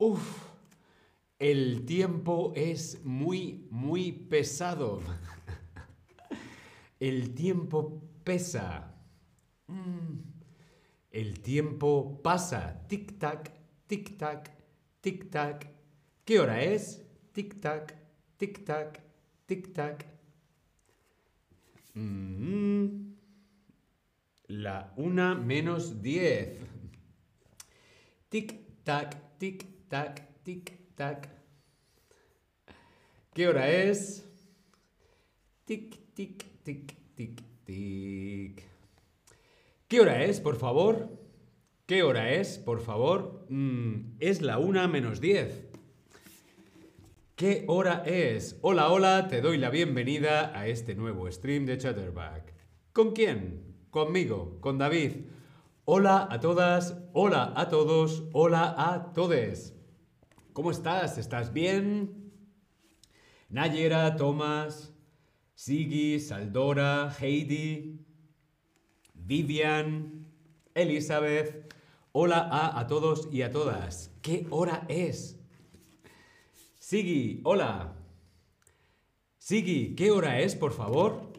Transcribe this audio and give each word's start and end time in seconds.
Uf, 0.00 0.48
el 1.40 1.84
tiempo 1.84 2.52
es 2.54 3.04
muy, 3.04 3.66
muy 3.70 4.12
pesado. 4.12 5.00
El 7.00 7.34
tiempo 7.34 8.00
pesa. 8.22 8.94
Mm. 9.66 10.20
El 11.10 11.40
tiempo 11.40 12.20
pasa. 12.22 12.86
Tic-tac, 12.88 13.52
tic-tac, 13.88 14.50
tic-tac. 15.00 15.66
¿Qué 16.24 16.38
hora 16.38 16.62
es? 16.62 17.04
Tic-tac, 17.32 17.96
tic-tac, 18.36 19.00
tic-tac. 19.46 20.06
Mm. 21.94 23.14
La 24.46 24.92
una 24.96 25.34
menos 25.34 26.02
diez. 26.02 26.56
Tic-tac, 28.28 29.38
tic-tac, 29.38 29.77
tic-tac. 29.88 31.28
¿Qué 33.32 33.48
hora 33.48 33.70
es? 33.70 34.24
Tic, 35.64 36.14
tic, 36.14 36.44
tic, 36.62 36.94
tic, 37.14 37.42
tic. 37.64 38.62
¿Qué 39.86 40.00
hora 40.00 40.24
es, 40.24 40.40
por 40.40 40.56
favor? 40.56 41.08
¿Qué 41.86 42.02
hora 42.02 42.32
es, 42.32 42.58
por 42.58 42.80
favor? 42.80 43.46
Mm, 43.48 44.16
es 44.20 44.42
la 44.42 44.58
una 44.58 44.88
menos 44.88 45.20
diez. 45.20 45.66
¿Qué 47.36 47.64
hora 47.68 48.02
es? 48.04 48.58
Hola, 48.62 48.90
hola, 48.90 49.28
te 49.28 49.40
doy 49.40 49.58
la 49.58 49.70
bienvenida 49.70 50.58
a 50.58 50.66
este 50.66 50.94
nuevo 50.94 51.30
stream 51.30 51.64
de 51.64 51.78
Chatterback. 51.78 52.52
¿Con 52.92 53.12
quién? 53.12 53.86
Conmigo, 53.90 54.58
con 54.60 54.76
David. 54.76 55.12
Hola 55.84 56.28
a 56.30 56.40
todas, 56.40 56.98
hola 57.14 57.54
a 57.56 57.68
todos, 57.68 58.24
hola 58.32 58.74
a 58.76 59.12
todes. 59.14 59.77
¿Cómo 60.52 60.70
estás? 60.70 61.18
¿Estás 61.18 61.52
bien? 61.52 62.32
Nayera, 63.48 64.16
Tomás, 64.16 64.92
Sigi, 65.54 66.18
Saldora, 66.18 67.14
Heidi, 67.20 68.00
Vivian, 69.14 70.26
Elizabeth. 70.74 71.72
Hola 72.12 72.40
a, 72.50 72.80
a 72.80 72.86
todos 72.86 73.28
y 73.30 73.42
a 73.42 73.50
todas. 73.50 74.10
¿Qué 74.20 74.46
hora 74.50 74.84
es? 74.88 75.38
Sigi, 76.78 77.40
hola. 77.44 77.94
Sigi, 79.36 79.94
¿qué 79.94 80.10
hora 80.10 80.40
es, 80.40 80.56
por 80.56 80.72
favor? 80.72 81.32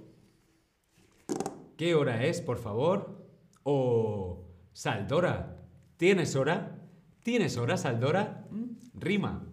¿Qué 1.76 1.96
hora 1.96 2.26
es, 2.26 2.42
por 2.42 2.58
favor? 2.58 3.26
O 3.64 4.46
Saldora, 4.72 5.58
¿tienes 5.98 6.36
hora? 6.36 6.80
¿Tienes 7.24 7.58
hora, 7.58 7.76
Saldora? 7.78 8.48
Rima. 9.00 9.46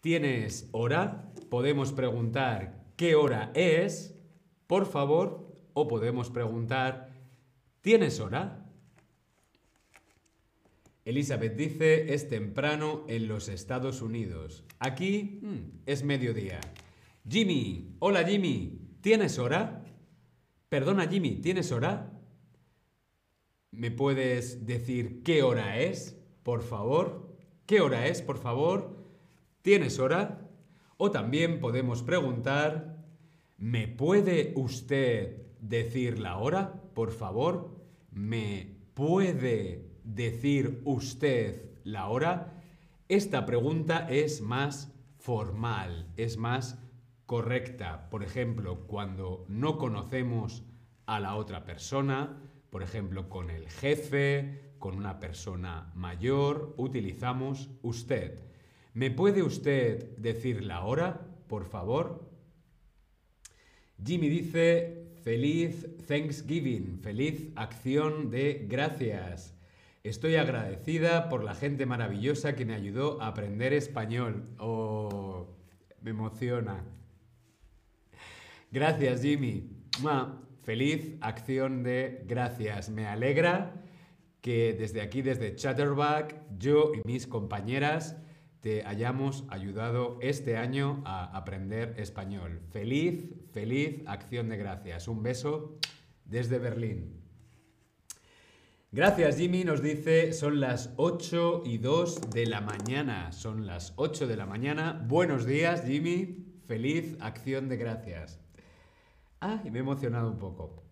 ¿Tienes 0.00 0.68
hora? 0.72 1.32
Podemos 1.48 1.92
preguntar 1.92 2.84
¿qué 2.96 3.14
hora 3.14 3.50
es? 3.54 4.14
Por 4.66 4.86
favor. 4.86 5.50
O 5.74 5.88
podemos 5.88 6.30
preguntar 6.30 7.12
¿tienes 7.80 8.20
hora? 8.20 8.66
Elizabeth 11.04 11.56
dice 11.56 12.14
es 12.14 12.28
temprano 12.28 13.04
en 13.08 13.26
los 13.28 13.48
Estados 13.48 14.02
Unidos. 14.02 14.64
Aquí 14.78 15.40
mm, 15.42 15.82
es 15.86 16.04
mediodía. 16.04 16.60
Jimmy, 17.28 17.96
hola 17.98 18.24
Jimmy, 18.24 18.80
¿tienes 19.00 19.38
hora? 19.38 19.84
Perdona 20.68 21.08
Jimmy, 21.08 21.36
¿tienes 21.36 21.72
hora? 21.72 22.12
¿Me 23.70 23.90
puedes 23.90 24.66
decir 24.66 25.22
qué 25.22 25.42
hora 25.42 25.80
es, 25.80 26.18
por 26.42 26.62
favor? 26.62 27.31
¿Qué 27.72 27.80
hora 27.80 28.06
es, 28.06 28.20
por 28.20 28.36
favor? 28.36 28.98
¿Tienes 29.62 29.98
hora? 29.98 30.46
O 30.98 31.10
también 31.10 31.58
podemos 31.58 32.02
preguntar, 32.02 33.02
¿me 33.56 33.88
puede 33.88 34.52
usted 34.56 35.46
decir 35.58 36.18
la 36.18 36.36
hora, 36.36 36.82
por 36.92 37.12
favor? 37.12 37.80
¿Me 38.10 38.76
puede 38.92 39.88
decir 40.04 40.82
usted 40.84 41.70
la 41.82 42.08
hora? 42.08 42.62
Esta 43.08 43.46
pregunta 43.46 44.06
es 44.06 44.42
más 44.42 44.92
formal, 45.16 46.12
es 46.18 46.36
más 46.36 46.78
correcta. 47.24 48.10
Por 48.10 48.22
ejemplo, 48.22 48.86
cuando 48.86 49.46
no 49.48 49.78
conocemos 49.78 50.62
a 51.06 51.20
la 51.20 51.36
otra 51.36 51.64
persona, 51.64 52.38
por 52.68 52.82
ejemplo, 52.82 53.30
con 53.30 53.48
el 53.48 53.70
jefe, 53.70 54.71
con 54.82 54.96
una 54.96 55.20
persona 55.20 55.92
mayor, 55.94 56.74
utilizamos 56.76 57.70
usted. 57.82 58.40
¿Me 58.94 59.12
puede 59.12 59.44
usted 59.44 60.16
decir 60.16 60.64
la 60.64 60.82
hora, 60.84 61.20
por 61.46 61.66
favor? 61.66 62.28
Jimmy 64.04 64.28
dice, 64.28 65.06
feliz 65.22 65.86
Thanksgiving, 66.08 66.98
feliz 66.98 67.52
acción 67.54 68.28
de 68.28 68.66
gracias. 68.68 69.54
Estoy 70.02 70.34
agradecida 70.34 71.28
por 71.28 71.44
la 71.44 71.54
gente 71.54 71.86
maravillosa 71.86 72.56
que 72.56 72.64
me 72.64 72.74
ayudó 72.74 73.22
a 73.22 73.28
aprender 73.28 73.72
español. 73.72 74.48
Oh, 74.58 75.46
me 76.00 76.10
emociona. 76.10 76.82
Gracias, 78.72 79.22
Jimmy. 79.22 79.70
Feliz 80.64 81.18
acción 81.20 81.84
de 81.84 82.24
gracias. 82.26 82.90
Me 82.90 83.06
alegra 83.06 83.81
que 84.42 84.74
desde 84.74 85.00
aquí, 85.00 85.22
desde 85.22 85.54
Chatterback, 85.54 86.36
yo 86.58 86.92
y 86.94 87.00
mis 87.06 87.26
compañeras 87.26 88.16
te 88.60 88.84
hayamos 88.84 89.44
ayudado 89.48 90.18
este 90.20 90.56
año 90.56 91.02
a 91.04 91.36
aprender 91.36 91.94
español. 91.98 92.60
Feliz, 92.70 93.30
feliz 93.52 94.02
acción 94.06 94.48
de 94.48 94.56
gracias. 94.56 95.08
Un 95.08 95.22
beso 95.22 95.78
desde 96.24 96.58
Berlín. 96.58 97.22
Gracias 98.90 99.38
Jimmy, 99.38 99.64
nos 99.64 99.80
dice, 99.80 100.32
son 100.32 100.60
las 100.60 100.92
8 100.96 101.62
y 101.64 101.78
2 101.78 102.30
de 102.30 102.46
la 102.46 102.60
mañana. 102.60 103.32
Son 103.32 103.66
las 103.66 103.94
8 103.96 104.26
de 104.26 104.36
la 104.36 104.44
mañana. 104.44 105.04
Buenos 105.08 105.46
días 105.46 105.84
Jimmy, 105.86 106.44
feliz 106.66 107.16
acción 107.20 107.68
de 107.68 107.76
gracias. 107.76 108.40
Ah, 109.40 109.62
y 109.64 109.70
me 109.70 109.78
he 109.78 109.82
emocionado 109.82 110.28
un 110.30 110.38
poco. 110.38 110.84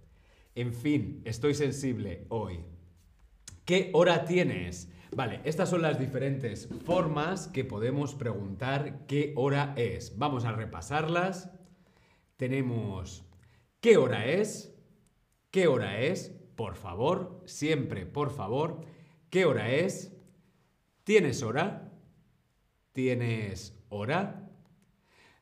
En 0.55 0.73
fin, 0.73 1.21
estoy 1.25 1.55
sensible 1.55 2.27
hoy. 2.31 2.65
¿Qué 3.71 3.89
hora 3.93 4.25
tienes? 4.25 4.91
Vale, 5.15 5.43
estas 5.45 5.71
son 5.71 5.83
las 5.83 5.97
diferentes 5.97 6.69
formas 6.85 7.47
que 7.47 7.65
podemos 7.65 8.17
preguntar 8.17 9.07
qué 9.07 9.33
hora 9.37 9.75
es. 9.77 10.19
Vamos 10.19 10.45
a 10.45 10.51
repasarlas. 10.51 11.53
Tenemos 12.37 13.25
¿qué 13.81 13.97
hora 13.97 14.27
es? 14.27 14.77
¿Qué 15.53 15.69
hora 15.69 16.01
es? 16.01 16.35
Por 16.57 16.75
favor, 16.75 17.45
siempre 17.47 18.07
por 18.07 18.33
favor. 18.33 18.81
¿Qué 19.31 19.45
hora 19.45 19.71
es? 19.71 20.17
¿Tienes 21.05 21.45
hora? 21.45 21.93
¿Tienes 22.91 23.79
hora? 23.89 24.51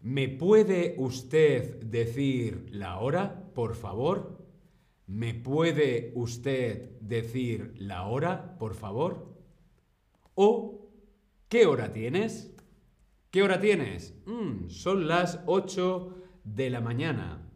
¿Me 0.00 0.28
puede 0.28 0.96
usted 0.98 1.82
decir 1.82 2.66
la 2.72 2.98
hora, 2.98 3.48
por 3.54 3.74
favor? 3.74 4.37
¿Me 5.08 5.32
puede 5.32 6.12
usted 6.14 6.90
decir 7.00 7.74
la 7.78 8.04
hora, 8.04 8.58
por 8.58 8.74
favor? 8.74 9.34
¿O 10.34 10.90
qué 11.48 11.64
hora 11.64 11.94
tienes? 11.94 12.54
¿Qué 13.30 13.42
hora 13.42 13.58
tienes? 13.58 14.14
Mm, 14.26 14.68
son 14.68 15.08
las 15.08 15.40
8 15.46 16.14
de 16.44 16.68
la 16.68 16.82
mañana. 16.82 17.50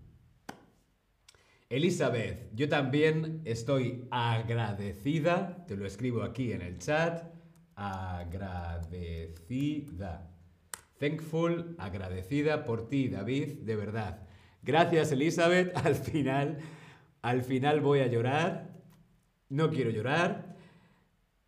Elizabeth, 1.68 2.50
yo 2.54 2.70
también 2.70 3.42
estoy 3.44 4.06
agradecida, 4.10 5.66
te 5.66 5.76
lo 5.76 5.84
escribo 5.86 6.22
aquí 6.22 6.52
en 6.52 6.62
el 6.62 6.78
chat, 6.78 7.22
agradecida. 7.74 8.70
Thankful, 10.98 11.76
agradecida 11.78 12.64
por 12.64 12.88
ti, 12.88 13.08
David, 13.08 13.58
de 13.60 13.76
verdad. 13.76 14.26
Gracias, 14.62 15.12
Elizabeth. 15.12 15.76
Al 15.84 15.96
final, 15.96 16.58
al 17.22 17.42
final 17.42 17.80
voy 17.80 18.00
a 18.00 18.06
llorar. 18.06 18.82
No 19.48 19.70
quiero 19.70 19.90
llorar. 19.90 20.56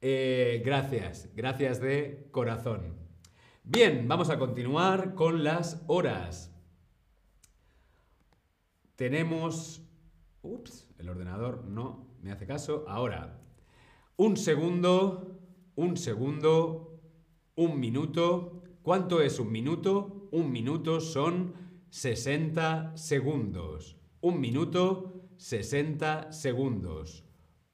Eh, 0.00 0.62
gracias, 0.64 1.30
gracias 1.34 1.80
de 1.80 2.28
corazón. 2.30 2.96
Bien, 3.62 4.08
vamos 4.08 4.30
a 4.30 4.38
continuar 4.38 5.14
con 5.14 5.44
las 5.44 5.82
horas. 5.86 6.54
Tenemos... 8.96 9.82
Ups, 10.42 10.88
el 10.98 11.08
ordenador 11.08 11.64
no 11.64 12.16
me 12.22 12.30
hace 12.30 12.46
caso. 12.46 12.84
Ahora, 12.86 13.40
un 14.16 14.36
segundo, 14.36 15.40
un 15.74 15.96
segundo, 15.96 17.00
un 17.54 17.80
minuto, 17.80 18.64
¿Cuánto 18.84 19.22
es 19.22 19.40
un 19.40 19.50
minuto? 19.50 20.28
Un 20.30 20.52
minuto 20.52 21.00
son 21.00 21.54
60 21.88 22.98
segundos. 22.98 23.96
Un 24.20 24.42
minuto, 24.42 25.13
60 25.36 26.32
segundos. 26.32 27.24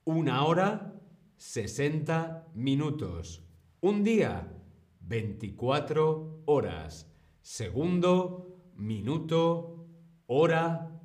Una 0.04 0.44
hora, 0.44 0.94
60 1.36 2.48
minutos. 2.54 3.42
Un 3.80 4.04
día, 4.04 4.52
24 5.00 6.42
horas. 6.46 7.10
Segundo, 7.42 8.58
minuto, 8.76 9.86
hora, 10.26 11.00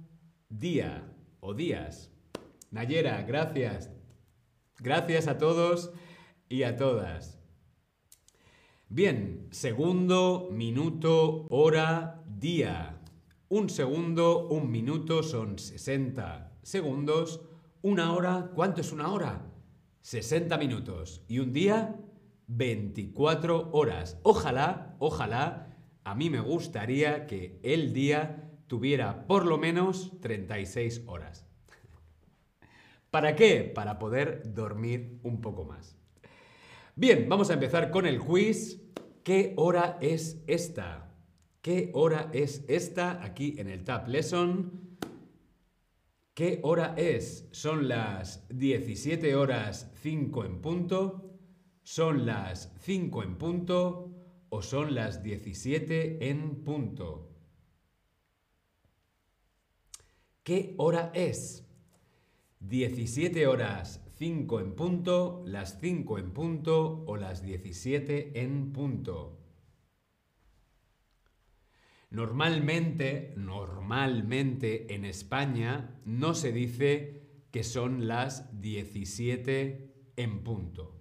día 0.50 1.16
o 1.40 1.54
días. 1.54 2.12
Nayera, 2.72 3.22
gracias. 3.24 3.92
Gracias 4.80 5.28
a 5.28 5.38
todos 5.38 5.92
y 6.50 6.64
a 6.64 6.76
todas. 6.76 7.40
Bien, 8.90 9.48
segundo, 9.52 10.50
minuto, 10.52 11.48
hora, 11.50 12.24
día. 12.28 12.95
Un 13.56 13.70
segundo, 13.70 14.50
un 14.50 14.70
minuto 14.70 15.24
son 15.24 15.58
60 15.58 16.58
segundos. 16.62 17.40
Una 17.84 18.12
hora, 18.12 18.52
¿cuánto 18.54 18.82
es 18.82 18.92
una 18.92 19.14
hora? 19.14 19.46
60 20.02 20.58
minutos. 20.58 21.24
Y 21.30 21.40
un 21.40 21.54
día, 21.54 21.96
24 22.48 23.70
horas. 23.72 24.20
Ojalá, 24.24 24.98
ojalá, 25.00 25.74
a 26.04 26.16
mí 26.16 26.30
me 26.30 26.42
gustaría 26.42 27.28
que 27.28 27.58
el 27.64 27.94
día 27.94 28.52
tuviera 28.68 29.26
por 29.26 29.46
lo 29.46 29.58
menos 29.58 30.12
36 30.20 31.04
horas. 31.06 31.48
¿Para 33.10 33.38
qué? 33.38 33.72
Para 33.74 34.00
poder 34.00 34.54
dormir 34.54 35.22
un 35.24 35.40
poco 35.40 35.64
más. 35.64 35.96
Bien, 36.98 37.30
vamos 37.30 37.50
a 37.52 37.54
empezar 37.54 37.90
con 37.90 38.06
el 38.06 38.20
quiz. 38.20 38.82
¿Qué 39.24 39.54
hora 39.56 39.98
es 40.02 40.44
esta? 40.46 41.05
¿Qué 41.66 41.90
hora 41.96 42.30
es 42.32 42.64
esta? 42.68 43.24
Aquí 43.24 43.56
en 43.58 43.68
el 43.70 43.84
Tab 43.84 44.08
Lesson. 44.08 45.00
¿Qué 46.36 46.60
hora 46.62 46.94
es? 46.96 47.48
¿Son 47.50 47.88
las 47.88 48.48
17 48.50 49.36
horas 49.36 49.92
5 49.96 50.46
en 50.46 50.62
punto? 50.62 51.40
¿Son 51.82 52.28
las 52.28 52.72
5 52.82 53.24
en 53.24 53.38
punto? 53.40 54.12
¿O 54.50 54.62
son 54.62 54.94
las 54.94 55.24
17 55.24 56.30
en 56.30 56.64
punto? 56.64 57.32
¿Qué 60.44 60.76
hora 60.78 61.12
es? 61.16 61.68
17 62.60 63.48
horas 63.48 64.06
5 64.20 64.60
en 64.60 64.76
punto, 64.76 65.44
las 65.48 65.80
5 65.80 66.20
en 66.20 66.32
punto 66.32 67.06
o 67.08 67.18
las 67.18 67.42
17 67.42 68.40
en 68.40 68.72
punto. 68.72 69.45
Normalmente, 72.10 73.34
normalmente 73.36 74.94
en 74.94 75.06
España 75.06 76.00
no 76.06 76.34
se 76.34 76.52
dice 76.52 77.22
que 77.52 77.64
son 77.64 78.08
las 78.08 78.62
17 78.62 79.94
en 80.18 80.44
punto. 80.44 80.96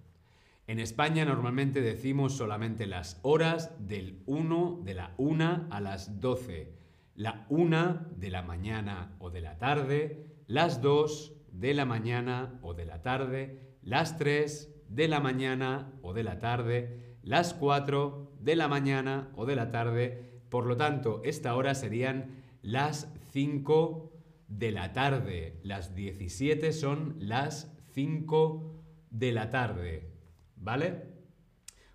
En 0.67 0.79
España 0.79 1.25
normalmente 1.25 1.81
decimos 1.81 2.35
solamente 2.37 2.87
las 2.87 3.19
horas 3.21 3.75
del 3.87 4.23
1 4.25 4.81
de 4.83 4.93
la 4.95 5.13
1 5.17 5.67
a 5.69 5.79
las 5.79 6.19
12, 6.21 6.73
la 7.15 7.45
1 7.49 8.07
de 8.17 8.29
la 8.31 8.41
mañana 8.41 9.15
o 9.19 9.29
de 9.29 9.41
la 9.41 9.59
tarde, 9.59 10.25
las 10.47 10.81
2 10.81 11.33
de 11.51 11.73
la 11.75 11.85
mañana 11.85 12.59
o 12.63 12.73
de 12.73 12.85
la 12.85 13.03
tarde, 13.03 13.77
las 13.83 14.17
3 14.17 14.73
de 14.89 15.07
la 15.07 15.19
mañana 15.19 15.93
o 16.01 16.13
de 16.13 16.23
la 16.23 16.39
tarde, 16.39 17.17
las 17.21 17.53
4 17.53 18.31
de 18.39 18.55
la 18.55 18.67
mañana 18.67 19.31
o 19.35 19.45
de 19.45 19.55
la 19.55 19.71
tarde. 19.71 20.34
Por 20.55 20.67
lo 20.67 20.77
tanto, 20.77 21.19
esta 21.25 21.53
hora 21.53 21.75
serían 21.75 22.45
las 22.61 23.11
5 23.33 24.13
de 24.47 24.71
la 24.71 24.93
tarde. 24.93 25.59
Las 25.63 25.95
17 25.95 26.71
son 26.71 27.17
las 27.19 27.75
5 27.91 28.81
de 29.09 29.33
la 29.33 29.49
tarde. 29.49 30.13
¿Vale? 30.55 31.09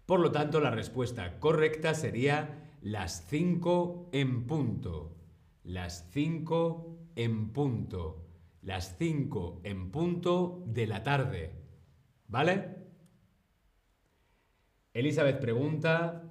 Por 0.05 0.21
lo 0.21 0.31
tanto, 0.31 0.61
la 0.61 0.71
respuesta 0.71 1.41
correcta 1.41 1.95
sería 1.95 2.71
las 2.83 3.25
5 3.31 4.11
en 4.13 4.47
punto. 4.47 5.17
Las 5.65 6.11
5 6.11 6.99
en 7.17 7.55
punto 7.55 8.27
las 8.61 8.95
5 8.99 9.63
en 9.65 9.91
punto 9.91 10.65
de 10.67 10.87
la 10.87 11.03
tarde. 11.03 11.55
¿Vale? 12.29 12.77
Elizabeth 14.93 15.41
pregunta, 15.41 16.30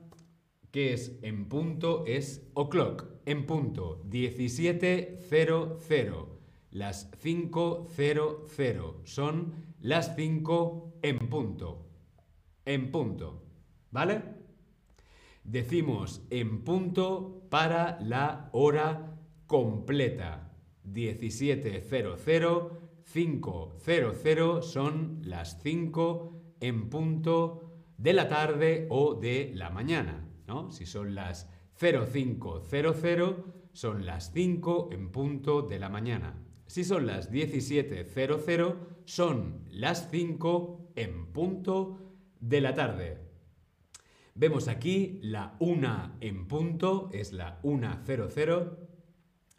¿qué 0.71 0.93
es 0.93 1.19
en 1.21 1.49
punto? 1.49 2.05
Es 2.05 2.47
o'clock, 2.53 3.07
en 3.25 3.45
punto, 3.45 4.01
17.00. 4.09 6.27
Las 6.71 7.11
5.00 7.11 9.05
son 9.05 9.53
las 9.81 10.15
5 10.15 10.93
en 11.01 11.17
punto. 11.29 11.85
En 12.65 12.91
punto. 12.91 13.43
¿Vale? 13.91 14.21
Decimos 15.43 16.21
en 16.29 16.63
punto 16.63 17.41
para 17.49 17.99
la 18.01 18.49
hora 18.51 19.17
completa. 19.47 20.53
17.00, 20.85 22.69
5.00 23.11 24.61
son 24.61 25.21
las 25.23 25.59
5 25.63 26.33
en 26.59 26.89
punto 26.89 27.71
de 27.97 28.13
la 28.13 28.27
tarde 28.27 28.85
o 28.89 29.15
de 29.15 29.51
la 29.55 29.71
mañana. 29.71 30.28
¿No? 30.49 30.71
Si 30.71 30.87
son 30.87 31.13
las 31.13 31.47
0500, 31.77 32.67
son 33.71 34.05
las 34.05 34.33
5 34.33 34.89
en 34.91 35.11
punto 35.11 35.61
de 35.61 35.77
la 35.79 35.89
mañana. 35.89 36.43
Si 36.65 36.83
son 36.83 37.05
las 37.05 37.31
17.00, 37.31 38.75
son 39.05 39.63
las 39.69 40.09
5 40.09 40.93
en 40.95 41.31
punto 41.31 41.99
de 42.39 42.61
la 42.61 42.73
tarde. 42.73 43.19
Vemos 44.33 44.67
aquí 44.67 45.19
la 45.21 45.55
1 45.59 46.17
en 46.19 46.47
punto, 46.47 47.09
es 47.13 47.31
la 47.31 47.61
1.00 47.61 48.89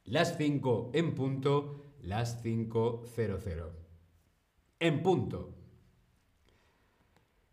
las 0.04 0.36
5 0.38 0.90
en 0.94 1.14
punto, 1.14 1.94
las 2.00 2.44
5.00. 2.44 3.70
En 4.80 5.02
punto. 5.04 5.59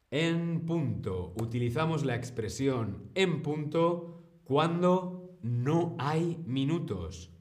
En 0.10 0.66
punto. 0.66 1.34
Utilizamos 1.42 2.06
la 2.06 2.16
expresión 2.16 3.12
en 3.14 3.42
punto 3.42 4.24
cuando 4.46 5.38
no 5.42 5.96
hay 6.00 6.38
minutos. 6.46 7.34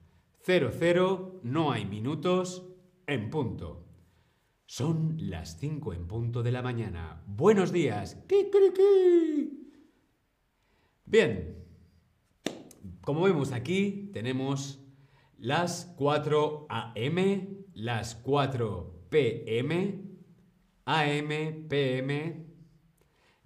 00 0.44 1.40
no 1.44 1.70
hay 1.70 1.84
minutos 1.84 2.66
en 3.06 3.30
punto. 3.30 3.84
Son 4.64 5.16
las 5.18 5.58
5 5.60 5.92
en 5.92 6.08
punto 6.08 6.42
de 6.42 6.50
la 6.50 6.60
mañana. 6.60 7.22
Buenos 7.26 7.72
días. 7.72 8.20
Bien. 11.04 11.64
Como 13.00 13.22
vemos 13.22 13.52
aquí, 13.52 14.10
tenemos 14.12 14.80
las 15.38 15.94
4 15.96 16.66
AM, 16.68 17.64
las 17.74 18.16
4 18.16 19.06
PM, 19.08 20.02
AM, 20.84 21.68
PM, 21.68 22.45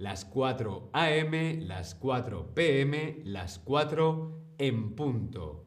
las 0.00 0.24
4 0.24 0.88
AM, 0.94 1.60
las 1.66 1.94
4 1.94 2.54
PM, 2.54 3.20
las 3.22 3.58
4 3.58 4.54
en 4.56 4.94
punto. 4.94 5.66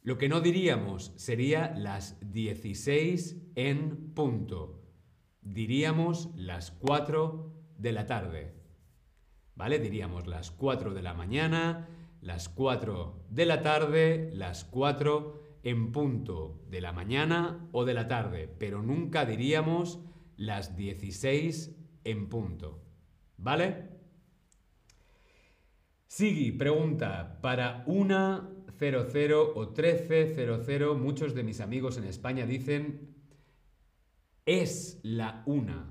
Lo 0.00 0.16
que 0.16 0.28
no 0.28 0.40
diríamos 0.40 1.12
sería 1.16 1.74
las 1.76 2.16
16 2.32 3.36
en 3.56 4.14
punto. 4.14 4.80
Diríamos 5.40 6.30
las 6.36 6.70
4 6.70 7.52
de 7.76 7.90
la 7.90 8.06
tarde. 8.06 8.54
¿Vale? 9.56 9.80
Diríamos 9.80 10.28
las 10.28 10.52
4 10.52 10.94
de 10.94 11.02
la 11.02 11.14
mañana, 11.14 11.88
las 12.20 12.48
4 12.48 13.26
de 13.28 13.44
la 13.44 13.60
tarde, 13.62 14.30
las 14.34 14.64
4 14.66 15.42
en 15.64 15.90
punto 15.90 16.62
de 16.70 16.80
la 16.80 16.92
mañana 16.92 17.68
o 17.72 17.84
de 17.84 17.94
la 17.94 18.06
tarde, 18.06 18.46
pero 18.56 18.82
nunca 18.82 19.26
diríamos 19.26 19.98
las 20.36 20.76
16 20.76 21.74
en 22.04 22.28
punto. 22.28 22.83
¿Vale? 23.36 23.88
Sigui 26.06 26.52
pregunta, 26.52 27.38
para 27.40 27.82
una 27.86 28.50
00 28.78 29.52
o 29.54 29.66
1300, 29.66 30.98
muchos 30.98 31.34
de 31.34 31.42
mis 31.42 31.60
amigos 31.60 31.96
en 31.98 32.04
España 32.04 32.46
dicen 32.46 33.14
es 34.46 35.00
la 35.02 35.42
una. 35.46 35.90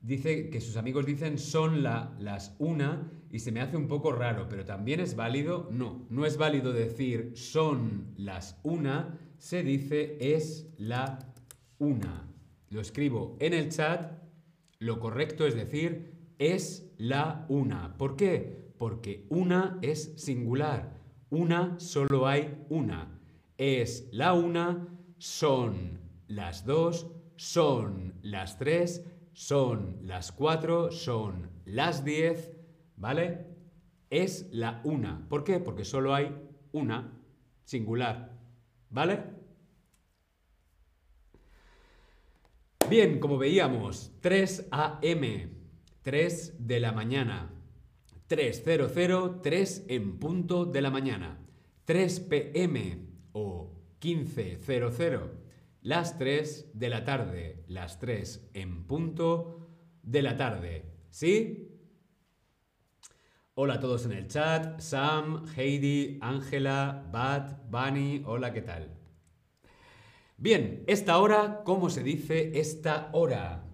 Dice 0.00 0.48
que 0.48 0.60
sus 0.60 0.76
amigos 0.76 1.04
dicen 1.04 1.38
son 1.38 1.82
la, 1.82 2.16
las 2.18 2.54
una 2.58 3.10
y 3.30 3.40
se 3.40 3.52
me 3.52 3.60
hace 3.60 3.76
un 3.76 3.88
poco 3.88 4.12
raro, 4.12 4.48
pero 4.48 4.64
también 4.64 5.00
es 5.00 5.16
válido. 5.16 5.68
No, 5.70 6.06
no 6.08 6.24
es 6.24 6.36
válido 6.36 6.72
decir 6.72 7.32
son 7.36 8.14
las 8.16 8.58
una, 8.62 9.18
se 9.38 9.62
dice 9.62 10.16
es 10.20 10.72
la 10.78 11.18
una. 11.78 12.28
Lo 12.70 12.80
escribo 12.80 13.36
en 13.40 13.54
el 13.54 13.70
chat. 13.70 14.27
Lo 14.78 15.00
correcto 15.00 15.46
es 15.46 15.54
decir 15.54 16.34
es 16.38 16.92
la 16.98 17.46
una. 17.48 17.96
¿Por 17.96 18.16
qué? 18.16 18.72
Porque 18.78 19.26
una 19.28 19.78
es 19.82 20.14
singular. 20.16 21.00
Una 21.30 21.78
solo 21.80 22.26
hay 22.26 22.64
una. 22.68 23.20
Es 23.56 24.08
la 24.12 24.34
una, 24.34 24.88
son 25.18 25.98
las 26.28 26.64
dos, 26.64 27.10
son 27.36 28.14
las 28.22 28.58
tres, 28.58 29.04
son 29.32 29.98
las 30.02 30.32
4, 30.32 30.90
son 30.90 31.50
las 31.64 32.04
10, 32.04 32.52
¿vale? 32.96 33.46
Es 34.10 34.48
la 34.52 34.80
1. 34.84 35.26
¿Por 35.28 35.44
qué? 35.44 35.60
Porque 35.60 35.84
solo 35.84 36.14
hay 36.14 36.36
una 36.72 37.20
singular, 37.64 38.36
¿vale? 38.90 39.37
Bien, 42.88 43.20
como 43.20 43.36
veíamos, 43.36 44.12
3 44.20 44.68
a.m., 44.70 45.50
3 46.00 46.66
de 46.66 46.80
la 46.80 46.92
mañana, 46.92 47.52
3.00, 48.30 49.42
3 49.42 49.84
en 49.88 50.18
punto 50.18 50.64
de 50.64 50.80
la 50.80 50.90
mañana, 50.90 51.38
3 51.84 52.20
p.m. 52.20 53.06
o 53.32 53.78
15.00, 54.00 55.32
las 55.82 56.16
3 56.16 56.70
de 56.72 56.88
la 56.88 57.04
tarde, 57.04 57.62
las 57.68 57.98
3 57.98 58.52
en 58.54 58.86
punto 58.86 59.68
de 60.02 60.22
la 60.22 60.38
tarde, 60.38 60.86
¿sí? 61.10 61.78
Hola 63.52 63.74
a 63.74 63.80
todos 63.80 64.06
en 64.06 64.12
el 64.12 64.28
chat, 64.28 64.80
Sam, 64.80 65.44
Heidi, 65.56 66.18
Ángela, 66.22 67.06
Bat, 67.12 67.68
Bunny, 67.68 68.22
hola, 68.24 68.54
¿qué 68.54 68.62
tal? 68.62 68.97
Bien, 70.40 70.84
esta 70.86 71.18
hora, 71.18 71.62
¿cómo 71.64 71.90
se 71.90 72.04
dice 72.04 72.60
esta 72.60 73.10
hora? 73.12 73.64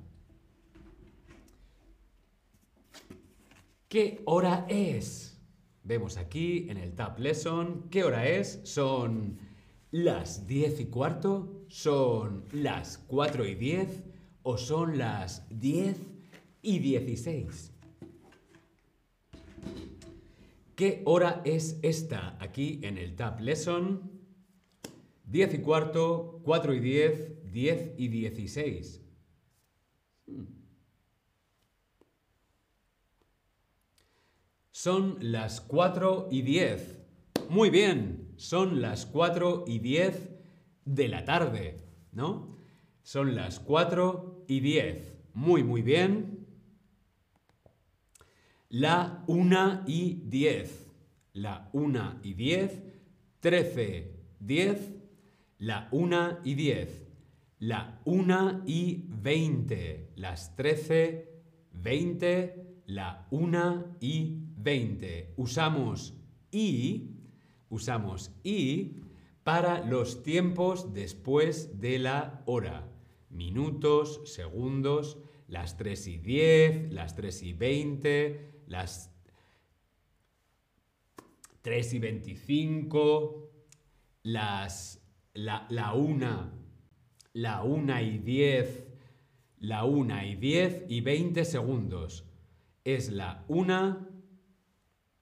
¿Qué 3.87 4.23
hora 4.25 4.65
es? 4.71 5.39
Vemos 5.83 6.17
aquí 6.17 6.71
en 6.71 6.79
el 6.79 6.95
Tab 6.95 7.19
Lesson, 7.19 7.91
¿qué 7.91 8.03
hora 8.03 8.27
es? 8.27 8.63
Son 8.65 9.39
las 9.91 10.47
10 10.47 10.81
y 10.81 10.87
cuarto, 10.87 11.67
son 11.69 12.47
las 12.53 12.97
4 13.09 13.45
y 13.45 13.57
10 13.57 14.05
o 14.43 14.57
son 14.57 14.97
las 14.97 15.47
10 15.51 15.99
y 16.63 16.79
16. 16.79 17.73
¿Qué 20.75 21.03
hora 21.05 21.43
es 21.45 21.79
esta? 21.83 22.39
Aquí 22.41 22.81
en 22.83 22.97
el 22.97 23.15
Tab 23.17 23.39
Lesson. 23.41 24.14
10 25.35 25.55
y 25.55 25.59
cuarto, 25.59 26.41
4 26.45 26.75
y 26.75 26.79
10, 26.79 27.51
10 27.51 27.95
y 27.99 28.07
16. 28.07 29.03
Hmm. 30.29 30.45
Son 34.71 35.17
las 35.21 35.61
4 35.61 36.29
y 36.31 36.43
10. 36.43 37.01
Muy 37.49 37.71
bien, 37.71 38.33
son 38.37 38.81
las 38.81 39.07
4 39.07 39.65
y 39.67 39.81
10 39.81 40.31
de 40.85 41.09
la 41.09 41.25
tarde, 41.25 41.85
¿no? 42.13 42.57
Son 43.03 43.35
las 43.35 43.59
4 43.59 44.45
y 44.47 44.61
10. 44.61 45.17
Muy, 45.33 45.65
muy 45.65 45.83
bien. 45.83 46.47
La 48.69 49.25
1 49.27 49.83
y 49.89 50.23
10. 50.27 50.93
La 51.33 51.71
1 51.73 52.21
y 52.23 52.35
10. 52.35 52.83
13, 53.41 54.15
10. 54.39 54.94
La 55.65 55.89
1 55.93 56.41
y 56.45 56.57
10. 56.57 57.07
La 57.61 57.99
1 58.05 58.65
y 58.67 59.07
20. 59.09 60.11
Las 60.17 60.55
13, 60.57 61.33
20. 61.73 62.83
La 62.85 63.27
1 63.31 63.97
y 63.99 64.43
20. 64.59 65.33
Usamos 65.39 66.19
y, 66.51 67.15
usamos 67.71 68.31
y 68.43 69.01
para 69.43 69.83
los 69.87 70.23
tiempos 70.23 70.93
después 70.93 71.81
de 71.81 71.99
la 71.99 72.43
hora. 72.45 72.87
Minutos, 73.31 74.21
segundos, 74.27 75.17
las 75.49 75.79
3 75.79 76.07
y 76.09 76.19
10, 76.19 76.93
las 76.93 77.17
3 77.17 77.43
y 77.43 77.53
20, 77.55 78.51
las 78.67 79.11
3 81.63 81.95
y 81.95 81.99
25, 82.01 83.51
las, 84.25 85.04
la, 85.35 85.93
1, 85.95 86.51
la 87.33 87.63
1 87.63 88.01
y 88.01 88.19
10, 88.19 88.87
la 89.59 89.85
1 89.85 90.25
y 90.27 90.37
10 90.37 90.85
y 90.89 91.01
20 91.01 91.45
segundos. 91.45 92.25
Es 92.85 93.11
la 93.11 93.45
1 93.49 94.09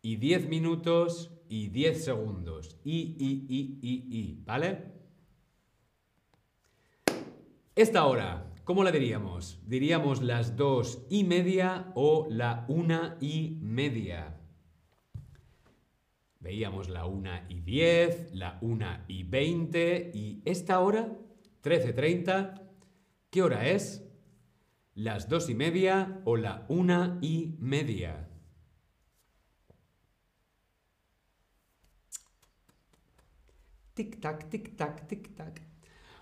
y 0.03 0.17
10 0.17 0.49
minutos 0.49 1.33
y 1.49 1.69
10 1.69 2.05
segundos. 2.05 2.79
Y, 2.85 3.17
y, 3.19 3.47
y, 3.49 3.79
y, 3.83 4.19
y, 4.19 4.43
¿vale? 4.45 4.93
Esta 7.75 8.05
hora, 8.05 8.53
¿cómo 8.65 8.85
la 8.85 8.93
diríamos? 8.93 9.61
Diríamos 9.67 10.21
las 10.21 10.57
2 10.57 11.07
y 11.09 11.25
media 11.25 11.91
o 11.95 12.27
la 12.29 12.67
1 12.69 13.17
y 13.21 13.59
media. 13.63 14.42
Veíamos 16.43 16.89
la 16.89 17.07
1 17.07 17.31
y 17.49 17.61
10, 17.61 18.35
la 18.35 18.59
1 18.61 19.05
y 19.07 19.23
20 19.23 20.11
y 20.13 20.43
esta 20.45 20.81
hora, 20.81 21.17
13.30, 21.63 22.61
¿qué 23.31 23.43
hora 23.43 23.69
es? 23.69 24.05
Las 24.95 25.29
2 25.29 25.51
y 25.51 25.55
media 25.55 26.21
o 26.25 26.37
la 26.37 26.67
1 26.69 27.19
y 27.23 27.55
media. 27.61 28.29
Tic-tac, 33.95 34.49
tic-tac, 34.51 35.07
tic-tac. 35.07 35.63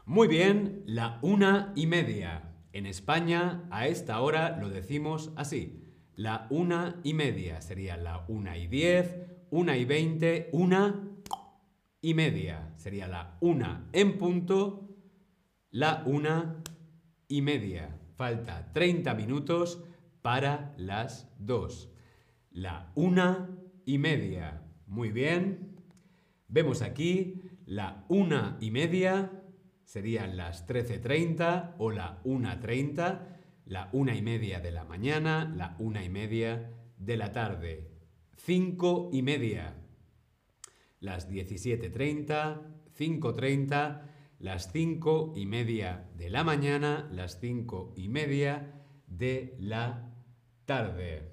Muy 0.04 0.28
bien, 0.28 0.82
la 0.84 1.18
una 1.22 1.72
y 1.74 1.86
media. 1.86 2.52
En 2.74 2.84
España, 2.84 3.66
a 3.70 3.86
esta 3.86 4.20
hora 4.20 4.58
lo 4.58 4.68
decimos 4.68 5.32
así. 5.36 5.94
La 6.14 6.46
una 6.50 7.00
y 7.04 7.14
media 7.14 7.62
sería 7.62 7.96
la 7.96 8.26
una 8.28 8.58
y 8.58 8.66
diez, 8.66 9.29
una 9.50 9.76
y 9.76 9.84
veinte, 9.84 10.48
una 10.52 11.08
y 12.00 12.14
media. 12.14 12.72
Sería 12.76 13.08
la 13.08 13.36
una 13.40 13.88
en 13.92 14.18
punto, 14.18 14.88
la 15.70 16.02
una 16.06 16.62
y 17.28 17.42
media. 17.42 17.98
Falta 18.16 18.72
30 18.72 19.14
minutos 19.14 19.84
para 20.22 20.74
las 20.76 21.30
dos. 21.38 21.92
La 22.50 22.92
una 22.94 23.50
y 23.86 23.98
media. 23.98 24.62
Muy 24.86 25.10
bien. 25.10 25.76
Vemos 26.48 26.82
aquí 26.82 27.40
la 27.66 28.04
una 28.08 28.56
y 28.60 28.72
media 28.72 29.30
serían 29.90 30.36
las 30.36 30.68
13.30 30.68 31.74
o 31.78 31.90
la 31.90 32.22
1.30, 32.22 33.20
la 33.64 33.88
una 33.92 34.14
y 34.14 34.22
media 34.22 34.60
de 34.60 34.70
la 34.70 34.84
mañana, 34.84 35.52
la 35.56 35.74
una 35.80 36.04
y 36.04 36.08
media 36.08 36.70
de 36.96 37.16
la 37.16 37.32
tarde. 37.32 37.89
Cinco 38.42 39.10
y 39.12 39.20
media, 39.20 39.74
las 40.98 41.30
17.30, 41.30 42.62
5.30, 42.98 44.02
las 44.38 44.72
cinco 44.72 45.34
y 45.36 45.44
media 45.44 46.08
de 46.16 46.30
la 46.30 46.42
mañana, 46.42 47.06
las 47.12 47.38
cinco 47.38 47.92
y 47.96 48.08
media 48.08 48.82
de 49.06 49.56
la 49.58 50.14
tarde. 50.64 51.32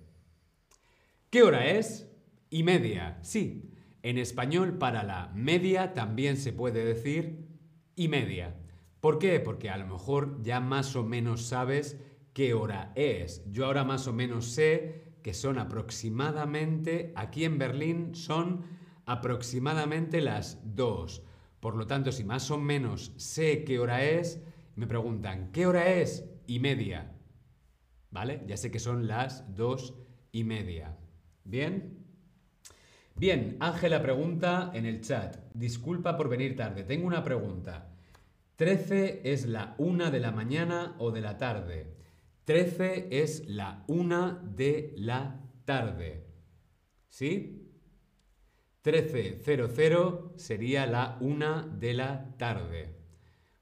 ¿Qué 1.30 1.44
hora 1.44 1.68
es? 1.68 2.12
Y 2.50 2.64
media, 2.64 3.20
sí, 3.22 3.72
en 4.04 4.18
español, 4.18 4.78
para 4.78 5.04
la 5.04 5.32
media 5.34 5.94
también 5.94 6.36
se 6.36 6.52
puede 6.52 6.84
decir 6.84 7.48
y 7.96 8.10
media. 8.10 8.54
¿Por 9.00 9.18
qué? 9.18 9.40
Porque 9.40 9.70
a 9.70 9.78
lo 9.78 9.88
mejor 9.88 10.44
ya 10.44 10.60
más 10.60 10.94
o 10.98 11.06
menos 11.06 11.44
sabes 11.44 12.02
qué 12.34 12.54
hora 12.54 12.92
es. 12.96 13.50
Yo 13.50 13.66
ahora 13.66 13.86
más 13.86 14.08
o 14.08 14.14
menos 14.14 14.48
sé 14.48 15.07
que 15.27 15.34
son 15.34 15.60
aproximadamente, 15.60 17.12
aquí 17.17 17.43
en 17.43 17.57
Berlín 17.57 18.15
son 18.15 18.63
aproximadamente 19.05 20.22
las 20.22 20.57
2. 20.74 21.22
Por 21.60 21.75
lo 21.75 21.86
tanto, 21.86 22.13
si 22.13 22.24
más 22.24 22.50
o 22.50 22.57
menos 22.57 23.12
sé 23.17 23.65
qué 23.65 23.77
hora 23.77 24.05
es, 24.05 24.41
me 24.77 24.88
preguntan, 24.88 25.51
¿qué 25.51 25.67
hora 25.67 25.89
es? 25.89 26.24
Y 26.46 26.60
media. 26.60 27.12
¿Vale? 28.10 28.41
Ya 28.48 28.55
sé 28.55 28.72
que 28.72 28.79
son 28.79 29.05
las 29.05 29.53
2 29.53 29.96
y 30.31 30.46
media. 30.46 30.98
¿Bien? 31.43 32.05
Bien, 33.17 33.57
Ángela 33.60 34.01
pregunta 34.01 34.72
en 34.74 34.86
el 34.86 35.01
chat. 35.01 35.39
Disculpa 35.53 36.15
por 36.15 36.29
venir 36.29 36.55
tarde. 36.55 36.86
Tengo 36.86 37.05
una 37.05 37.25
pregunta. 37.25 37.89
¿13 38.57 39.19
es 39.25 39.46
la 39.46 39.75
1 39.77 40.10
de 40.10 40.22
la 40.22 40.31
mañana 40.31 40.96
o 41.00 41.12
de 41.12 41.19
la 41.19 41.38
tarde? 41.38 41.98
13 42.48 43.10
es 43.12 43.46
la 43.50 43.84
1 43.88 44.39
de 44.56 44.94
la 44.96 45.42
tarde. 45.66 46.25
¿Sí? 47.10 47.70
13.00 48.86 50.38
sería 50.38 50.88
la 50.88 51.18
1 51.20 51.63
de 51.77 51.94
la 51.94 52.38
tarde. 52.38 52.96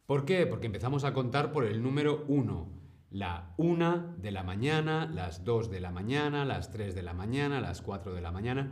¿Por 0.06 0.24
qué? 0.24 0.46
Porque 0.46 0.68
empezamos 0.68 1.04
a 1.04 1.14
contar 1.14 1.52
por 1.52 1.66
el 1.66 1.82
número 1.82 2.26
1. 2.28 2.70
La 3.10 3.56
1 3.58 4.18
de 4.20 4.30
la 4.30 4.44
mañana, 4.44 5.10
las 5.12 5.44
2 5.44 5.72
de 5.72 5.80
la 5.80 5.90
mañana, 5.90 6.46
las 6.46 6.70
3 6.70 6.94
de 6.94 7.02
la 7.02 7.16
mañana, 7.16 7.60
las 7.62 7.82
4 7.82 8.14
de 8.14 8.22
la 8.22 8.32
mañana 8.32 8.72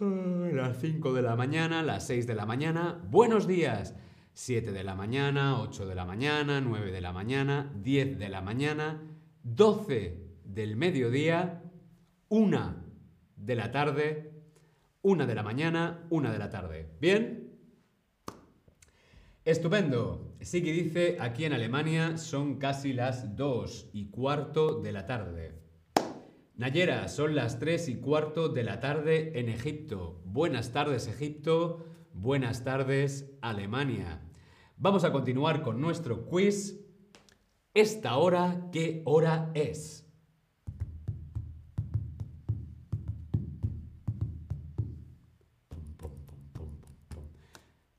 las 0.00 0.78
5 0.78 1.12
de 1.14 1.22
la 1.22 1.34
mañana, 1.34 1.82
las 1.82 2.06
6 2.06 2.28
de 2.28 2.34
la 2.36 2.46
mañana, 2.46 3.00
buenos 3.08 3.48
días. 3.48 3.94
7 4.34 4.70
de 4.70 4.84
la 4.84 4.94
mañana, 4.94 5.60
8 5.60 5.86
de 5.86 5.94
la 5.94 6.04
mañana, 6.04 6.60
9 6.60 6.92
de 6.92 7.00
la 7.00 7.12
mañana, 7.12 7.72
10 7.74 8.18
de 8.18 8.28
la 8.28 8.42
mañana, 8.42 9.00
12 9.54 10.18
del 10.44 10.74
mediodía, 10.74 11.62
1 12.30 12.74
de 13.36 13.54
la 13.54 13.70
tarde, 13.70 14.32
1 15.02 15.24
de 15.24 15.34
la 15.36 15.44
mañana, 15.44 16.04
1 16.10 16.32
de 16.32 16.38
la 16.38 16.50
tarde. 16.50 16.88
¿Bien? 17.00 17.56
Estupendo. 19.44 20.34
que 20.40 20.60
dice, 20.60 21.18
aquí 21.20 21.44
en 21.44 21.52
Alemania 21.52 22.18
son 22.18 22.58
casi 22.58 22.92
las 22.92 23.36
2 23.36 23.90
y 23.92 24.10
cuarto 24.10 24.80
de 24.80 24.90
la 24.90 25.06
tarde. 25.06 25.52
Nayera, 26.56 27.06
son 27.06 27.36
las 27.36 27.60
3 27.60 27.88
y 27.88 27.96
cuarto 28.00 28.48
de 28.48 28.64
la 28.64 28.80
tarde 28.80 29.38
en 29.38 29.48
Egipto. 29.48 30.22
Buenas 30.24 30.72
tardes 30.72 31.06
Egipto, 31.06 31.86
buenas 32.12 32.64
tardes 32.64 33.30
Alemania. 33.42 34.22
Vamos 34.76 35.04
a 35.04 35.12
continuar 35.12 35.62
con 35.62 35.80
nuestro 35.80 36.26
quiz. 36.26 36.85
¿Esta 37.76 38.16
hora 38.16 38.68
qué 38.72 39.02
hora 39.04 39.52
es? 39.52 40.08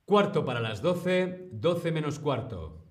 Cuarto 0.04 0.44
para 0.46 0.62
las 0.62 0.82
12, 0.82 1.50
12 1.52 1.92
menos 1.92 2.18
cuarto. 2.18 2.88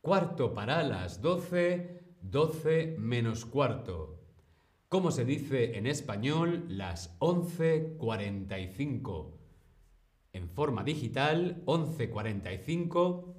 Cuarto 0.00 0.54
para 0.54 0.84
las 0.84 1.20
12, 1.20 2.14
12 2.22 2.94
menos 3.00 3.44
cuarto. 3.44 4.20
¿Cómo 4.88 5.10
se 5.10 5.24
dice 5.24 5.78
en 5.78 5.88
español 5.88 6.66
las 6.68 7.18
11.45? 7.18 9.32
En 10.32 10.48
forma 10.48 10.84
digital, 10.84 11.64
11.45. 11.66 13.37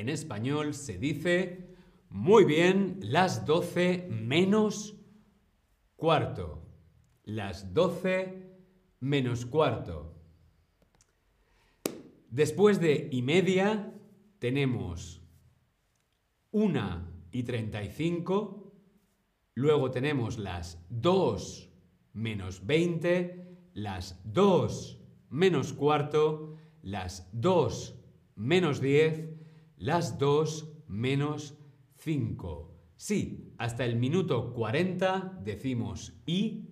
En 0.00 0.08
español 0.08 0.72
se 0.72 0.96
dice, 0.96 1.76
muy 2.08 2.46
bien, 2.46 3.00
las 3.02 3.44
12 3.44 4.08
menos 4.08 4.96
cuarto. 5.94 6.66
Las 7.24 7.74
12 7.74 8.50
menos 9.00 9.44
cuarto. 9.44 10.14
Después 12.30 12.80
de 12.80 13.10
y 13.12 13.20
media 13.20 13.92
tenemos 14.38 15.22
1 16.52 17.08
y 17.30 17.42
35, 17.42 18.72
luego 19.52 19.90
tenemos 19.90 20.38
las 20.38 20.82
2 20.88 21.68
menos 22.14 22.64
20, 22.64 23.68
las 23.74 24.18
2 24.32 24.98
menos 25.28 25.74
cuarto, 25.74 26.56
las 26.80 27.28
2 27.38 27.96
menos 28.36 28.80
10, 28.80 29.39
las 29.80 30.18
2 30.18 30.84
menos 30.88 31.58
5. 31.96 32.70
Sí, 32.96 33.54
hasta 33.56 33.86
el 33.86 33.96
minuto 33.96 34.52
40 34.52 35.40
decimos 35.42 36.12
y 36.26 36.66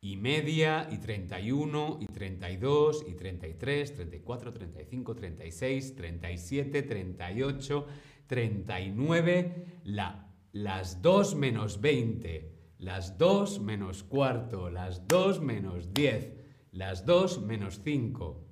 y 0.00 0.16
media, 0.16 0.88
y 0.90 0.98
31, 0.98 1.98
y 2.00 2.06
32, 2.06 3.04
y 3.08 3.14
33, 3.14 3.94
34, 3.94 4.52
35, 4.52 5.14
36, 5.14 5.96
37, 5.96 6.82
38, 6.82 7.86
39, 8.28 9.64
la, 9.84 10.32
las 10.52 11.02
2 11.02 11.34
menos 11.34 11.80
20, 11.80 12.52
las 12.78 13.18
2 13.18 13.60
menos 13.60 14.04
cuarto, 14.04 14.70
las 14.70 15.08
2 15.08 15.42
menos 15.42 15.92
10, 15.92 16.32
las 16.70 17.04
2 17.04 17.42
menos 17.42 17.80
5, 17.82 18.47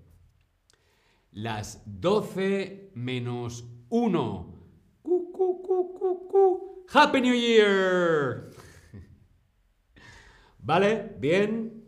las 1.36 1.82
12 1.84 2.92
menos 2.94 3.68
1. 3.90 4.54
Cu, 5.02 5.32
cu, 5.32 5.62
cu, 5.62 6.86
¡Happy 6.90 7.20
New 7.20 7.34
Year! 7.34 8.48
¿Vale? 10.58 11.14
Bien. 11.20 11.84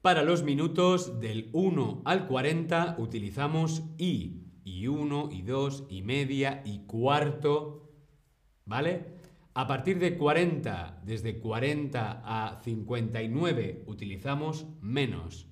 Para 0.00 0.22
los 0.22 0.42
minutos 0.42 1.20
del 1.20 1.50
1 1.52 2.00
al 2.06 2.26
40 2.28 2.96
utilizamos 2.98 3.82
y. 3.98 4.46
Y 4.64 4.86
1, 4.86 5.28
y 5.30 5.42
2, 5.42 5.84
y 5.90 6.00
media, 6.00 6.62
y 6.64 6.86
cuarto. 6.86 7.92
¿Vale? 8.64 9.04
A 9.52 9.66
partir 9.66 9.98
de 9.98 10.16
40, 10.16 11.02
desde 11.04 11.38
40 11.38 12.22
a 12.24 12.62
59, 12.62 13.84
utilizamos 13.86 14.66
menos. 14.80 15.49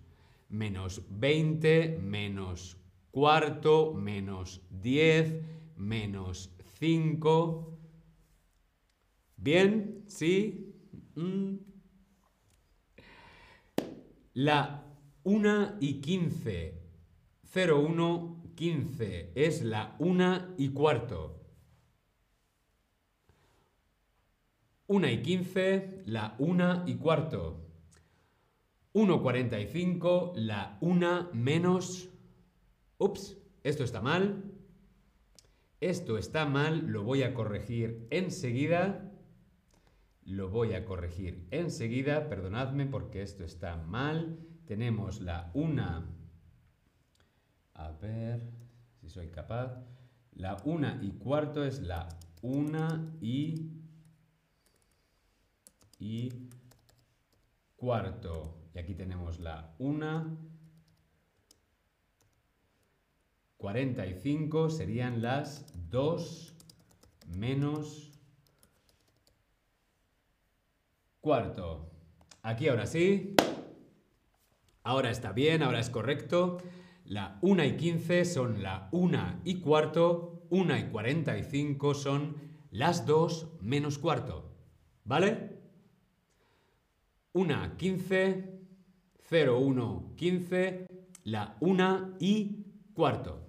Menos 0.49 1.03
20, 1.11 1.99
menos 2.03 2.77
cuarto, 3.11 3.95
menos 3.95 4.63
10, 4.71 5.43
menos 5.77 6.51
5. 6.79 7.79
¿Bien? 9.37 10.05
¿Sí? 10.07 10.75
Mm. 11.15 11.57
La 14.35 14.85
1 15.25 15.77
y 15.81 16.01
15. 16.01 16.75
0, 17.45 17.81
1, 17.81 18.43
15. 18.55 19.33
Es 19.35 19.63
la 19.63 19.97
1 19.99 20.55
y 20.59 20.71
cuarto. 20.71 21.39
1 24.87 25.09
y 25.09 25.23
15, 25.23 26.03
la 26.07 26.35
1 26.39 26.85
y 26.87 26.95
cuarto. 26.95 27.68
1.45, 28.95 30.35
la 30.37 30.79
1 30.81 31.31
menos... 31.33 32.09
Ups, 32.99 33.37
esto 33.63 33.85
está 33.85 34.01
mal. 34.01 34.45
Esto 35.81 36.19
está 36.19 36.45
mal, 36.47 36.87
lo 36.89 37.05
voy 37.05 37.23
a 37.23 37.35
corregir 37.35 38.09
enseguida. 38.11 39.13
Lo 40.25 40.51
voy 40.51 40.75
a 40.75 40.85
corregir 40.85 41.47
enseguida, 41.51 42.29
perdonadme 42.29 42.87
porque 42.87 43.23
esto 43.23 43.45
está 43.45 43.77
mal. 43.77 44.39
Tenemos 44.67 45.23
la 45.23 45.51
una, 45.55 46.07
a 47.73 47.93
ver 47.93 48.51
si 49.01 49.09
soy 49.09 49.29
capaz, 49.29 49.83
la 50.33 50.59
una 50.65 50.99
y 51.03 51.13
cuarto 51.13 51.65
es 51.65 51.81
la 51.81 52.09
una 52.43 53.17
y, 53.23 53.71
y 55.99 56.51
cuarto. 57.77 58.58
Y 58.75 58.79
aquí 58.79 58.95
tenemos 58.95 59.41
la 59.41 59.75
una, 59.79 60.39
45 63.59 64.71
serían 64.71 65.21
las 65.21 65.67
2 65.91 66.55
menos 67.27 68.21
cuarto. 71.21 71.91
Aquí 72.43 72.69
ahora 72.69 72.87
sí. 72.87 73.35
Ahora 74.85 75.11
está 75.11 75.33
bien, 75.33 75.63
ahora 75.63 75.81
es 75.81 75.91
correcto. 75.91 76.59
La 77.05 77.39
1 77.43 77.65
y 77.65 77.77
15 77.77 78.25
son 78.25 78.63
la 78.63 78.89
1 78.93 79.41
y 79.45 79.61
cuarto. 79.61 80.47
1 80.51 80.79
y 80.79 80.85
45 80.85 81.95
son 81.95 82.37
las 82.71 83.07
2 83.07 83.59
menos 83.61 83.99
cuarto. 83.99 84.55
¿Vale? 85.05 85.59
1, 87.33 87.77
15, 87.77 88.58
0, 89.29 89.59
1, 89.59 90.15
15, 90.17 90.87
la 91.25 91.57
1 91.61 92.17
y 92.19 92.65
cuarto. 92.95 93.47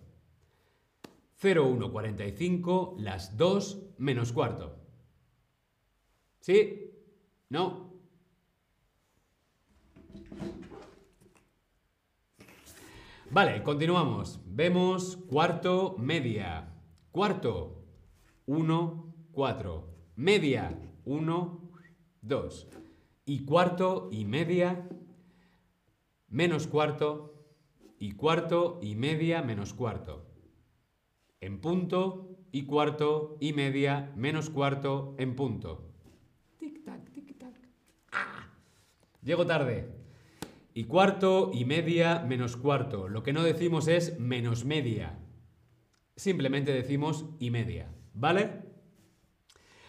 0, 1.35 1.67
1, 1.67 1.91
45, 1.91 2.97
las 2.99 3.37
2 3.37 3.93
menos 3.97 4.33
cuarto. 4.33 4.75
¿Sí? 6.41 6.91
No. 7.47 7.93
Vale, 13.31 13.63
continuamos. 13.63 14.41
Vemos 14.47 15.15
cuarto, 15.29 15.95
media. 15.97 16.73
Cuarto, 17.11 17.85
1, 18.47 19.15
4. 19.31 19.87
Media, 20.17 20.77
1, 21.05 21.71
2. 22.21 22.67
Y 23.25 23.45
cuarto 23.45 24.09
y 24.11 24.25
media, 24.25 24.89
menos 26.29 26.67
cuarto. 26.67 27.35
Y 27.99 28.13
cuarto 28.13 28.79
y 28.81 28.95
media, 28.95 29.41
menos 29.41 29.73
cuarto. 29.73 30.25
En 31.41 31.59
punto 31.59 32.37
y 32.51 32.63
cuarto 32.63 33.37
y 33.39 33.53
media, 33.53 34.13
menos 34.15 34.49
cuarto 34.49 35.15
en 35.17 35.35
punto. 35.35 35.89
Llego 39.21 39.45
tarde. 39.45 39.89
Y 40.73 40.85
cuarto 40.85 41.51
y 41.53 41.65
media 41.65 42.19
menos 42.19 42.55
cuarto. 42.55 43.09
Lo 43.09 43.21
que 43.21 43.33
no 43.33 43.43
decimos 43.43 43.87
es 43.87 44.17
menos 44.19 44.63
media. 44.63 45.19
Simplemente 46.15 46.71
decimos 46.71 47.25
y 47.39 47.51
media. 47.51 47.93
¿Vale? 48.13 48.61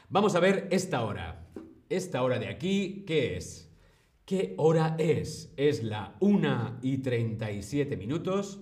Vamos 0.08 0.34
a 0.34 0.40
ver 0.40 0.68
esta 0.72 1.04
hora. 1.04 1.46
Esta 1.88 2.22
hora 2.22 2.38
de 2.38 2.48
aquí, 2.48 3.04
¿qué 3.06 3.36
es? 3.36 3.69
¿Qué 4.30 4.54
hora 4.58 4.94
es? 4.96 5.52
¿Es 5.56 5.82
la 5.82 6.16
1 6.20 6.78
y 6.82 6.98
37 6.98 7.96
minutos? 7.96 8.60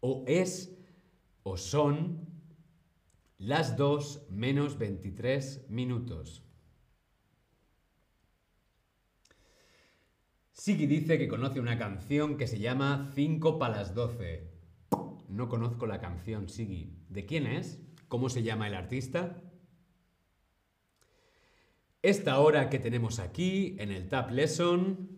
¿O 0.00 0.24
es, 0.26 0.78
o 1.42 1.58
son 1.58 2.26
Las 3.36 3.76
2 3.76 4.28
menos 4.30 4.78
23 4.78 5.66
minutos. 5.68 6.42
Sigi 10.52 10.86
dice 10.86 11.18
que 11.18 11.28
conoce 11.28 11.60
una 11.60 11.76
canción 11.76 12.38
que 12.38 12.46
se 12.46 12.58
llama 12.58 13.10
5 13.14 13.58
para 13.58 13.76
las 13.76 13.94
12. 13.94 14.50
No 15.28 15.50
conozco 15.50 15.86
la 15.86 16.00
canción, 16.00 16.48
Sigi. 16.48 16.96
¿De 17.10 17.26
quién 17.26 17.46
es? 17.46 17.78
¿Cómo 18.08 18.30
se 18.30 18.42
llama 18.42 18.68
el 18.68 18.74
artista? 18.74 19.47
Esta 22.02 22.38
hora 22.38 22.70
que 22.70 22.78
tenemos 22.78 23.18
aquí 23.18 23.74
en 23.80 23.90
el 23.90 24.08
Tab 24.08 24.30
Lesson. 24.30 25.08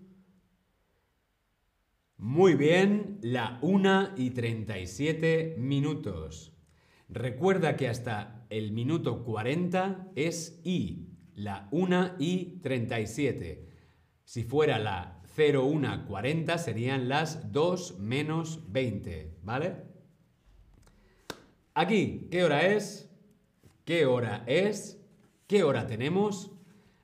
Muy 2.17 2.55
bien, 2.55 3.19
la 3.21 3.59
1 3.61 4.13
y 4.17 4.31
37 4.31 5.57
minutos. 5.59 6.55
Recuerda 7.11 7.77
que 7.77 7.87
hasta 7.87 8.47
el 8.49 8.73
minuto 8.73 9.25
40 9.25 10.13
es 10.17 10.59
I, 10.65 11.11
la 11.35 11.69
1 11.71 12.13
y 12.19 12.61
37. 12.63 13.69
Si 14.25 14.45
fuera 14.45 14.79
la 14.79 15.21
0140 15.37 16.57
serían 16.57 17.11
las 17.11 17.53
2 17.53 17.99
menos 17.99 18.73
20, 18.73 19.37
¿vale? 19.43 19.77
Aquí, 21.75 22.29
¿qué 22.31 22.43
hora 22.43 22.67
es? 22.69 23.11
¿Qué 23.85 24.07
hora 24.07 24.45
es? 24.47 24.99
¿Qué 25.47 25.63
hora 25.63 25.87
tenemos? 25.87 26.57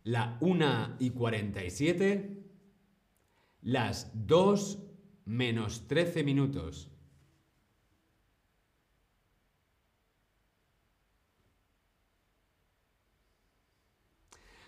La 0.06 0.36
1 0.40 0.98
y 1.00 1.10
47, 1.10 2.30
las 3.62 4.12
2 4.14 4.78
menos 5.24 5.88
13 5.88 6.22
minutos. 6.22 6.92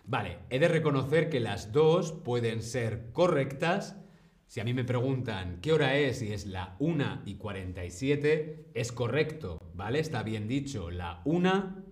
Vale, 0.02 0.38
he 0.50 0.58
de 0.58 0.66
reconocer 0.66 1.30
que 1.30 1.38
las 1.38 1.70
dos 1.70 2.10
pueden 2.10 2.60
ser 2.60 3.12
correctas. 3.12 3.96
Si 4.48 4.58
a 4.58 4.64
mí 4.64 4.74
me 4.74 4.82
preguntan 4.82 5.60
qué 5.60 5.72
hora 5.72 5.96
es 5.96 6.20
y 6.20 6.32
es 6.32 6.46
la 6.46 6.74
1 6.80 7.22
y 7.26 7.36
47, 7.36 8.72
es 8.74 8.90
correcto, 8.90 9.60
¿vale? 9.72 10.00
Está 10.00 10.24
bien 10.24 10.48
dicho, 10.48 10.90
la 10.90 11.22
1, 11.24 11.84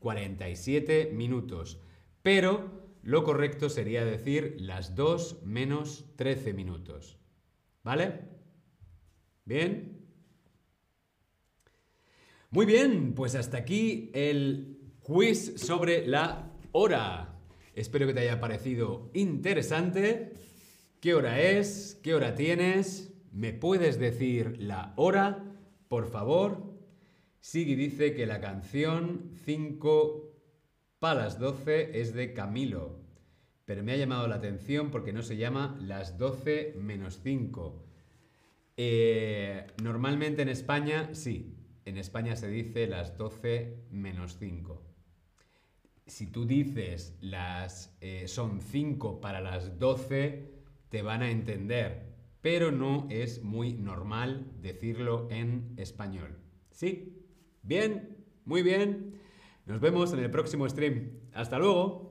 47 0.00 1.12
minutos. 1.14 1.80
Pero 2.22 2.79
lo 3.02 3.24
correcto 3.24 3.68
sería 3.68 4.04
decir 4.04 4.56
las 4.58 4.94
2 4.94 5.42
menos 5.44 6.04
13 6.16 6.52
minutos. 6.52 7.18
¿Vale? 7.82 8.20
¿Bien? 9.44 10.06
Muy 12.50 12.66
bien, 12.66 13.14
pues 13.14 13.34
hasta 13.34 13.58
aquí 13.58 14.10
el 14.12 14.78
quiz 15.00 15.54
sobre 15.60 16.06
la 16.06 16.52
hora. 16.72 17.38
Espero 17.74 18.06
que 18.06 18.14
te 18.14 18.20
haya 18.20 18.40
parecido 18.40 19.10
interesante. 19.14 20.32
¿Qué 21.00 21.14
hora 21.14 21.40
es? 21.40 21.98
¿Qué 22.02 22.14
hora 22.14 22.34
tienes? 22.34 23.14
¿Me 23.32 23.52
puedes 23.52 23.98
decir 23.98 24.60
la 24.60 24.92
hora, 24.96 25.44
por 25.88 26.08
favor? 26.08 26.74
Sigui 27.40 27.74
dice 27.74 28.12
que 28.12 28.26
la 28.26 28.40
canción 28.40 29.30
5 29.44 30.29
para 31.00 31.24
las 31.24 31.40
12 31.40 32.00
es 32.00 32.14
de 32.14 32.32
Camilo, 32.32 33.00
pero 33.64 33.82
me 33.82 33.92
ha 33.92 33.96
llamado 33.96 34.28
la 34.28 34.36
atención 34.36 34.92
porque 34.92 35.12
no 35.12 35.22
se 35.22 35.36
llama 35.36 35.76
las 35.80 36.16
12 36.16 36.76
menos 36.78 37.18
5. 37.24 37.84
Eh, 38.76 39.66
normalmente 39.82 40.42
en 40.42 40.48
España, 40.48 41.10
sí, 41.12 41.56
en 41.84 41.98
España 41.98 42.36
se 42.36 42.48
dice 42.48 42.86
las 42.86 43.18
12 43.18 43.86
menos 43.90 44.36
5 44.38 44.90
si 46.10 46.26
tú 46.26 46.44
dices 46.44 47.16
las 47.20 47.96
eh, 48.00 48.26
son 48.26 48.60
5 48.60 49.20
para 49.20 49.40
las 49.40 49.78
12, 49.78 50.50
te 50.88 51.02
van 51.02 51.22
a 51.22 51.30
entender, 51.30 52.14
pero 52.40 52.72
no 52.72 53.06
es 53.10 53.42
muy 53.44 53.74
normal 53.74 54.50
decirlo 54.60 55.28
en 55.30 55.72
español. 55.76 56.36
¿Sí? 56.70 57.24
Bien, 57.62 58.16
muy 58.44 58.62
bien. 58.62 59.19
Nos 59.70 59.80
vemos 59.80 60.12
en 60.12 60.18
el 60.18 60.32
próximo 60.32 60.68
stream. 60.68 61.12
Hasta 61.32 61.56
luego. 61.60 62.09